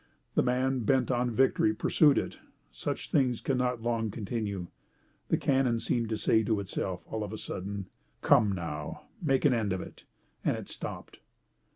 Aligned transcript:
The 0.33 0.41
man, 0.41 0.79
bent 0.79 1.11
on 1.11 1.29
victory, 1.29 1.75
pursued 1.75 2.17
it. 2.17 2.39
Such 2.71 3.11
things 3.11 3.39
cannot 3.39 3.83
long 3.83 4.09
continue. 4.09 4.65
The 5.27 5.37
cannon 5.37 5.79
seemed 5.79 6.09
to 6.09 6.17
say 6.17 6.41
to 6.41 6.59
itself, 6.59 7.03
all 7.05 7.23
of 7.23 7.31
a 7.31 7.37
sudden, 7.37 7.87
"Come, 8.23 8.51
now! 8.53 9.03
Make 9.21 9.45
an 9.45 9.53
end 9.53 9.73
of 9.73 9.79
it!" 9.81 10.05
and 10.43 10.57
it 10.57 10.69
stopped. 10.69 11.19